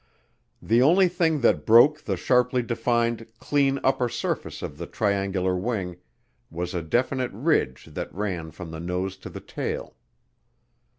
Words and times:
The 0.63 0.81
only 0.81 1.07
thing 1.07 1.41
that 1.41 1.63
broke 1.63 2.01
the 2.01 2.17
sharply 2.17 2.63
defined, 2.63 3.27
clean 3.37 3.79
upper 3.83 4.09
surface 4.09 4.63
of 4.63 4.79
the 4.79 4.87
triangular 4.87 5.55
wing 5.55 5.97
was 6.49 6.73
a 6.73 6.81
definite 6.81 7.31
ridge 7.33 7.85
that 7.91 8.11
ran 8.11 8.49
from 8.49 8.71
the 8.71 8.79
nose 8.79 9.15
to 9.17 9.29
the 9.29 9.41
tail. 9.41 9.95